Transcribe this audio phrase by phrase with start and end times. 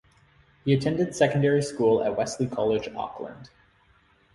[0.65, 3.51] He attended secondary school at Wesley College, Auckland.